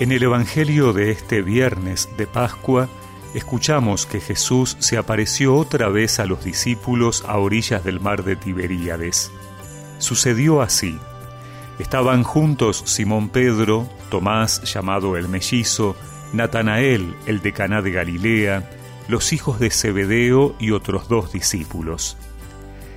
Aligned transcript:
En 0.00 0.10
el 0.10 0.24
Evangelio 0.24 0.92
de 0.92 1.12
este 1.12 1.40
viernes 1.40 2.08
de 2.16 2.26
Pascua, 2.26 2.88
escuchamos 3.32 4.06
que 4.06 4.20
Jesús 4.20 4.76
se 4.80 4.98
apareció 4.98 5.54
otra 5.54 5.88
vez 5.88 6.18
a 6.18 6.26
los 6.26 6.44
discípulos 6.44 7.24
a 7.28 7.38
orillas 7.38 7.84
del 7.84 8.00
mar 8.00 8.24
de 8.24 8.34
Tiberíades. 8.34 9.30
Sucedió 9.98 10.62
así. 10.62 10.98
Estaban 11.78 12.24
juntos 12.24 12.82
Simón 12.86 13.28
Pedro, 13.28 13.88
Tomás 14.10 14.62
llamado 14.64 15.16
el 15.16 15.28
mellizo, 15.28 15.94
Natanael, 16.32 17.14
el 17.26 17.40
de 17.40 17.52
Caná 17.52 17.80
de 17.80 17.92
Galilea, 17.92 18.68
los 19.06 19.32
hijos 19.32 19.60
de 19.60 19.70
Zebedeo 19.70 20.56
y 20.58 20.72
otros 20.72 21.08
dos 21.08 21.32
discípulos. 21.32 22.16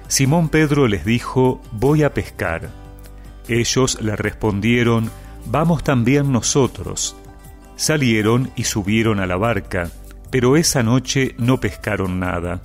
Simón 0.07 0.49
Pedro 0.49 0.87
les 0.87 1.05
dijo, 1.05 1.61
Voy 1.73 2.01
a 2.01 2.15
pescar. 2.15 2.71
Ellos 3.47 4.01
le 4.01 4.15
respondieron, 4.15 5.11
Vamos 5.49 5.81
también 5.81 6.33
nosotros. 6.33 7.15
Salieron 7.77 8.51
y 8.57 8.65
subieron 8.65 9.21
a 9.21 9.25
la 9.25 9.37
barca, 9.37 9.89
pero 10.29 10.57
esa 10.57 10.83
noche 10.83 11.35
no 11.37 11.59
pescaron 11.61 12.19
nada. 12.19 12.61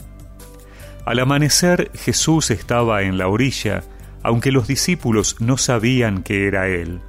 Al 1.06 1.20
amanecer 1.20 1.92
Jesús 1.94 2.50
estaba 2.50 3.02
en 3.02 3.18
la 3.18 3.28
orilla, 3.28 3.84
aunque 4.24 4.50
los 4.50 4.66
discípulos 4.66 5.36
no 5.38 5.58
sabían 5.58 6.24
que 6.24 6.48
era 6.48 6.66
Él. 6.66 7.00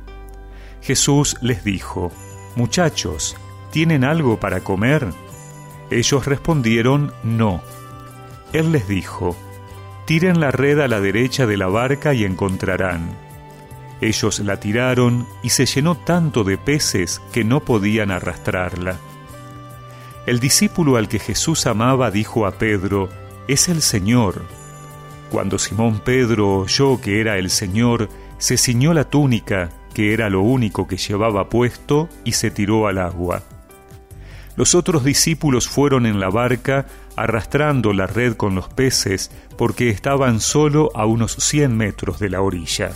Jesús 0.82 1.38
les 1.42 1.64
dijo, 1.64 2.12
Muchachos, 2.56 3.36
¿tienen 3.72 4.04
algo 4.04 4.40
para 4.40 4.60
comer? 4.60 5.08
Ellos 5.90 6.28
respondieron, 6.28 7.14
No. 7.24 7.64
Él 8.52 8.72
les 8.72 8.88
dijo, 8.88 9.36
Tiren 10.06 10.40
la 10.40 10.52
red 10.52 10.80
a 10.82 10.88
la 10.88 11.00
derecha 11.00 11.48
de 11.48 11.58
la 11.58 11.68
barca 11.68 12.14
y 12.14 12.26
encontrarán. 12.26 13.23
Ellos 14.04 14.40
la 14.40 14.60
tiraron 14.60 15.26
y 15.44 15.50
se 15.50 15.66
llenó 15.66 15.96
tanto 15.96 16.44
de 16.44 16.58
peces 16.58 17.22
que 17.32 17.46
no 17.46 17.62
podían 17.62 18.12
arrastrarla. 18.12 18.98
El 20.26 20.42
discípulo 20.42 20.98
al 20.98 21.08
que 21.08 21.20
Jesús 21.20 21.66
amaba 21.68 22.12
dijo 22.12 22.46
a 22.46 22.52
Pedro, 22.52 23.08
Es 23.48 23.70
el 23.70 23.82
Señor. 23.82 24.42
Cuando 25.32 25.58
Simón 25.58 26.02
Pedro 26.04 26.60
oyó 26.60 27.00
que 27.00 27.22
era 27.22 27.38
el 27.38 27.50
Señor, 27.50 28.10
se 28.40 28.58
ciñó 28.58 28.94
la 28.94 29.06
túnica, 29.06 29.70
que 29.94 30.14
era 30.14 30.30
lo 30.30 30.42
único 30.42 30.86
que 30.86 30.98
llevaba 30.98 31.48
puesto, 31.48 32.10
y 32.26 32.34
se 32.34 32.52
tiró 32.52 32.88
al 32.88 32.98
agua. 32.98 33.42
Los 34.58 34.76
otros 34.76 35.06
discípulos 35.06 35.70
fueron 35.70 36.06
en 36.06 36.20
la 36.20 36.30
barca 36.30 36.88
arrastrando 37.16 37.94
la 37.94 38.08
red 38.08 38.36
con 38.36 38.54
los 38.54 38.68
peces 38.68 39.32
porque 39.58 39.90
estaban 39.90 40.42
solo 40.42 40.92
a 40.94 41.06
unos 41.06 41.36
cien 41.36 41.78
metros 41.78 42.20
de 42.20 42.30
la 42.30 42.42
orilla. 42.42 42.92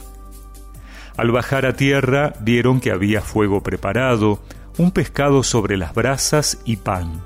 Al 1.18 1.32
bajar 1.32 1.66
a 1.66 1.74
tierra 1.74 2.34
vieron 2.40 2.80
que 2.80 2.92
había 2.92 3.22
fuego 3.22 3.64
preparado, 3.64 4.40
un 4.78 4.92
pescado 4.92 5.42
sobre 5.44 5.76
las 5.76 5.96
brasas 5.96 6.60
y 6.64 6.78
pan. 6.78 7.24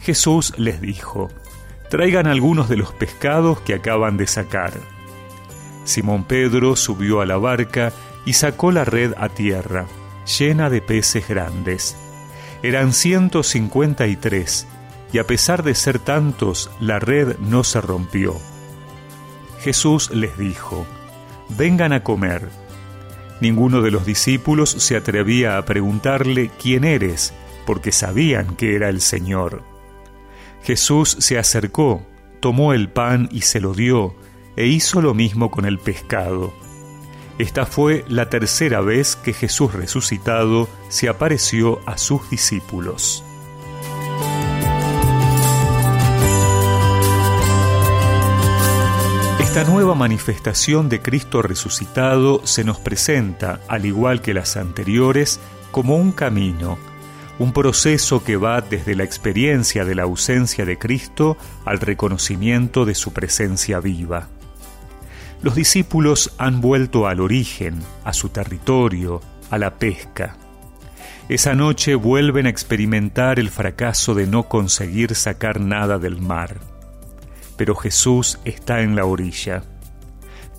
Jesús 0.00 0.54
les 0.56 0.80
dijo, 0.80 1.28
Traigan 1.90 2.26
algunos 2.26 2.70
de 2.70 2.78
los 2.78 2.92
pescados 2.92 3.60
que 3.60 3.74
acaban 3.74 4.16
de 4.16 4.26
sacar. 4.26 4.72
Simón 5.84 6.24
Pedro 6.24 6.74
subió 6.74 7.20
a 7.20 7.26
la 7.26 7.36
barca 7.36 7.92
y 8.24 8.32
sacó 8.32 8.72
la 8.72 8.86
red 8.86 9.12
a 9.18 9.28
tierra, 9.28 9.84
llena 10.38 10.70
de 10.70 10.80
peces 10.80 11.28
grandes. 11.28 11.96
Eran 12.62 12.94
ciento 12.94 13.42
cincuenta 13.42 14.06
y 14.06 14.16
tres, 14.16 14.66
y 15.12 15.18
a 15.18 15.26
pesar 15.26 15.62
de 15.62 15.74
ser 15.74 15.98
tantos, 15.98 16.70
la 16.80 16.98
red 16.98 17.36
no 17.40 17.62
se 17.62 17.82
rompió. 17.82 18.36
Jesús 19.60 20.10
les 20.12 20.38
dijo, 20.38 20.86
Vengan 21.50 21.92
a 21.92 22.02
comer. 22.02 22.61
Ninguno 23.42 23.82
de 23.82 23.90
los 23.90 24.06
discípulos 24.06 24.70
se 24.70 24.94
atrevía 24.94 25.58
a 25.58 25.64
preguntarle 25.64 26.52
quién 26.62 26.84
eres, 26.84 27.34
porque 27.66 27.90
sabían 27.90 28.54
que 28.54 28.76
era 28.76 28.88
el 28.88 29.00
Señor. 29.00 29.64
Jesús 30.62 31.16
se 31.18 31.38
acercó, 31.38 32.06
tomó 32.38 32.72
el 32.72 32.88
pan 32.88 33.28
y 33.32 33.40
se 33.40 33.60
lo 33.60 33.74
dio, 33.74 34.14
e 34.54 34.68
hizo 34.68 35.02
lo 35.02 35.12
mismo 35.12 35.50
con 35.50 35.64
el 35.64 35.80
pescado. 35.80 36.54
Esta 37.36 37.66
fue 37.66 38.04
la 38.06 38.30
tercera 38.30 38.80
vez 38.80 39.16
que 39.16 39.32
Jesús 39.32 39.72
resucitado 39.72 40.68
se 40.88 41.08
apareció 41.08 41.80
a 41.84 41.98
sus 41.98 42.30
discípulos. 42.30 43.24
Esta 49.42 49.64
nueva 49.64 49.96
manifestación 49.96 50.88
de 50.88 51.02
Cristo 51.02 51.42
resucitado 51.42 52.46
se 52.46 52.62
nos 52.62 52.78
presenta, 52.78 53.58
al 53.66 53.84
igual 53.84 54.22
que 54.22 54.34
las 54.34 54.56
anteriores, 54.56 55.40
como 55.72 55.96
un 55.96 56.12
camino, 56.12 56.78
un 57.40 57.52
proceso 57.52 58.22
que 58.22 58.36
va 58.36 58.60
desde 58.60 58.94
la 58.94 59.02
experiencia 59.02 59.84
de 59.84 59.96
la 59.96 60.04
ausencia 60.04 60.64
de 60.64 60.78
Cristo 60.78 61.36
al 61.64 61.80
reconocimiento 61.80 62.84
de 62.84 62.94
su 62.94 63.12
presencia 63.12 63.80
viva. 63.80 64.28
Los 65.42 65.56
discípulos 65.56 66.32
han 66.38 66.60
vuelto 66.60 67.08
al 67.08 67.20
origen, 67.20 67.80
a 68.04 68.12
su 68.12 68.28
territorio, 68.28 69.20
a 69.50 69.58
la 69.58 69.74
pesca. 69.74 70.36
Esa 71.28 71.54
noche 71.56 71.96
vuelven 71.96 72.46
a 72.46 72.50
experimentar 72.50 73.40
el 73.40 73.50
fracaso 73.50 74.14
de 74.14 74.28
no 74.28 74.44
conseguir 74.44 75.16
sacar 75.16 75.60
nada 75.60 75.98
del 75.98 76.20
mar 76.20 76.71
pero 77.56 77.74
Jesús 77.74 78.38
está 78.44 78.80
en 78.82 78.96
la 78.96 79.04
orilla. 79.04 79.62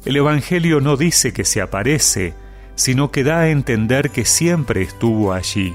El 0.05 0.17
Evangelio 0.17 0.81
no 0.81 0.97
dice 0.97 1.33
que 1.33 1.45
se 1.45 1.61
aparece, 1.61 2.33
sino 2.75 3.11
que 3.11 3.23
da 3.23 3.41
a 3.41 3.49
entender 3.49 4.09
que 4.09 4.25
siempre 4.25 4.81
estuvo 4.81 5.33
allí. 5.33 5.73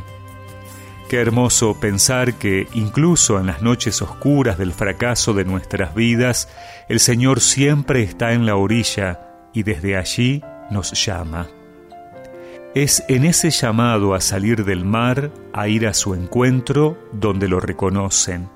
Qué 1.09 1.19
hermoso 1.19 1.81
pensar 1.81 2.35
que 2.35 2.67
incluso 2.75 3.41
en 3.41 3.47
las 3.47 3.63
noches 3.63 4.03
oscuras 4.03 4.59
del 4.59 4.73
fracaso 4.73 5.33
de 5.33 5.45
nuestras 5.45 5.95
vidas, 5.95 6.49
el 6.89 7.01
Señor 7.01 7.41
siempre 7.41 8.03
está 8.03 8.33
en 8.33 8.45
la 8.45 8.57
orilla 8.57 9.21
y 9.55 9.63
desde 9.63 9.97
allí 9.97 10.43
nos 10.71 10.93
llama. 10.93 11.49
Es 12.75 13.03
en 13.09 13.25
ese 13.25 13.51
llamado 13.51 14.15
a 14.15 14.21
salir 14.21 14.67
del 14.67 14.85
mar, 14.85 15.31
a 15.55 15.69
ir 15.69 15.87
a 15.87 15.95
su 15.95 16.15
encuentro, 16.15 16.99
donde 17.13 17.49
lo 17.49 17.61
reconocen 17.61 18.51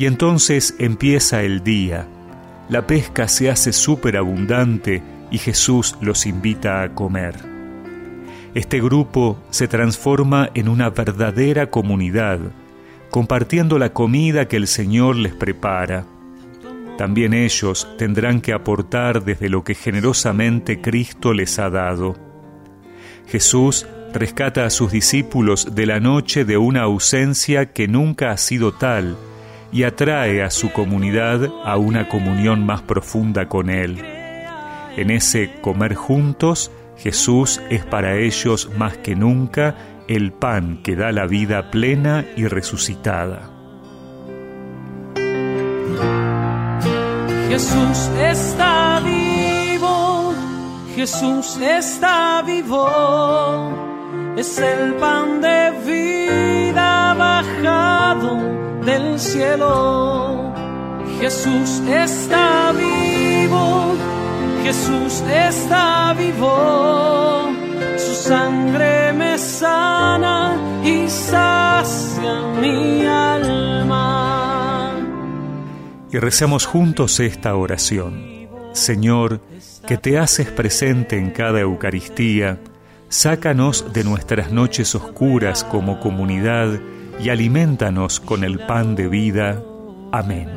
y 0.00 0.06
entonces 0.06 0.74
empieza 0.78 1.42
el 1.42 1.62
día. 1.62 2.08
La 2.70 2.86
pesca 2.86 3.28
se 3.28 3.50
hace 3.50 3.70
súper 3.70 4.16
abundante 4.16 5.02
y 5.30 5.36
Jesús 5.36 5.94
los 6.00 6.24
invita 6.24 6.82
a 6.82 6.94
comer. 6.94 7.34
Este 8.54 8.80
grupo 8.80 9.38
se 9.50 9.68
transforma 9.68 10.48
en 10.54 10.70
una 10.70 10.88
verdadera 10.88 11.68
comunidad, 11.68 12.38
compartiendo 13.10 13.78
la 13.78 13.92
comida 13.92 14.48
que 14.48 14.56
el 14.56 14.68
Señor 14.68 15.16
les 15.16 15.34
prepara. 15.34 16.06
También 16.96 17.34
ellos 17.34 17.86
tendrán 17.98 18.40
que 18.40 18.54
aportar 18.54 19.22
desde 19.22 19.50
lo 19.50 19.64
que 19.64 19.74
generosamente 19.74 20.80
Cristo 20.80 21.34
les 21.34 21.58
ha 21.58 21.68
dado. 21.68 22.16
Jesús 23.26 23.86
rescata 24.14 24.64
a 24.64 24.70
sus 24.70 24.92
discípulos 24.92 25.74
de 25.74 25.84
la 25.84 26.00
noche 26.00 26.46
de 26.46 26.56
una 26.56 26.84
ausencia 26.84 27.74
que 27.74 27.86
nunca 27.86 28.30
ha 28.30 28.38
sido 28.38 28.72
tal, 28.72 29.18
y 29.72 29.84
atrae 29.84 30.42
a 30.42 30.50
su 30.50 30.72
comunidad 30.72 31.48
a 31.64 31.76
una 31.76 32.08
comunión 32.08 32.64
más 32.64 32.82
profunda 32.82 33.48
con 33.48 33.70
Él. 33.70 34.02
En 34.96 35.10
ese 35.10 35.52
comer 35.60 35.94
juntos, 35.94 36.70
Jesús 36.96 37.60
es 37.70 37.84
para 37.84 38.16
ellos 38.16 38.70
más 38.76 38.96
que 38.98 39.14
nunca 39.14 39.76
el 40.08 40.32
pan 40.32 40.82
que 40.82 40.96
da 40.96 41.12
la 41.12 41.26
vida 41.26 41.70
plena 41.70 42.24
y 42.36 42.46
resucitada. 42.46 43.50
Jesús 47.48 48.10
está 48.20 49.00
vivo, 49.04 50.34
Jesús 50.94 51.58
está 51.60 52.42
vivo, 52.42 52.88
es 54.36 54.58
el 54.58 54.94
pan 54.94 55.40
de 55.40 55.70
vida 55.86 56.09
cielo. 59.18 60.52
Jesús 61.20 61.82
está 61.86 62.72
vivo, 62.72 63.94
Jesús 64.62 65.22
está 65.28 66.14
vivo. 66.18 67.50
Su 67.96 68.14
sangre 68.14 69.12
me 69.12 69.36
sana 69.36 70.56
y 70.84 71.08
sacia 71.08 72.40
mi 72.60 73.04
alma. 73.06 74.92
Y 76.10 76.18
recemos 76.18 76.66
juntos 76.66 77.20
esta 77.20 77.54
oración. 77.54 78.48
Señor, 78.72 79.40
que 79.86 79.96
te 79.96 80.18
haces 80.18 80.48
presente 80.48 81.18
en 81.18 81.30
cada 81.30 81.60
Eucaristía, 81.60 82.58
sácanos 83.08 83.92
de 83.92 84.04
nuestras 84.04 84.52
noches 84.52 84.94
oscuras 84.94 85.64
como 85.64 86.00
comunidad 86.00 86.80
y 87.22 87.28
alimentanos 87.28 88.20
con 88.20 88.44
el 88.44 88.58
pan 88.58 88.94
de 88.94 89.08
vida. 89.08 89.62
Amén. 90.12 90.48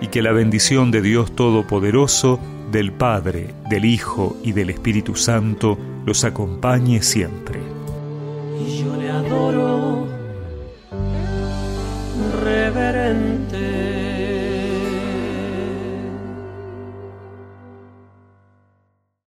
Y 0.00 0.08
que 0.08 0.22
la 0.22 0.32
bendición 0.32 0.90
de 0.90 1.02
Dios 1.02 1.34
Todopoderoso, 1.34 2.38
del 2.70 2.92
Padre, 2.92 3.54
del 3.68 3.84
Hijo 3.84 4.36
y 4.42 4.52
del 4.52 4.70
Espíritu 4.70 5.16
Santo 5.16 5.78
los 6.04 6.24
acompañe 6.24 7.02
siempre. 7.02 7.60
Y 8.60 8.78
yo 8.78 8.96
le 8.96 9.10
adoro. 9.10 9.73